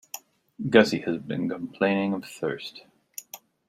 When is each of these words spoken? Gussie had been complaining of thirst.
Gussie 0.67 1.01
had 1.01 1.27
been 1.27 1.47
complaining 1.47 2.13
of 2.13 2.25
thirst. 2.25 2.81